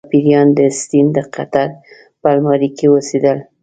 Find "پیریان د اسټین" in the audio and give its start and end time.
0.11-1.07